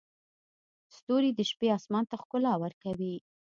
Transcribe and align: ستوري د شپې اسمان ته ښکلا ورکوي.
ستوري 0.95 1.31
د 1.35 1.39
شپې 1.49 1.67
اسمان 1.77 2.03
ته 2.09 2.15
ښکلا 2.21 2.53
ورکوي. 2.63 3.15